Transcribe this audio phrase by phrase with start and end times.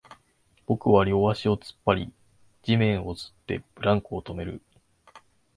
[0.65, 2.13] 僕は両足を突っ張り、
[2.63, 4.63] 地面を擦って、ブランコを止める